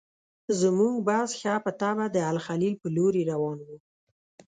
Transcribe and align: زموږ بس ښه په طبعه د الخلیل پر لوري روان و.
زموږ 0.61 0.93
بس 1.07 1.29
ښه 1.41 1.53
په 1.65 1.71
طبعه 1.81 2.05
د 2.11 2.17
الخلیل 2.31 2.73
پر 2.81 2.89
لوري 2.97 3.23
روان 3.31 3.57
و. 3.67 3.69